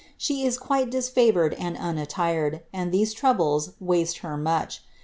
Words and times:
She 0.17 0.43
is 0.47 0.57
quite 0.57 0.89
disfavoured 0.89 1.53
and 1.53 1.77
unaitired, 1.77 2.63
and 2.73 2.91
tbew 2.91 3.73
waste 3.79 4.17
her 4.25 4.35
much. 4.35 4.81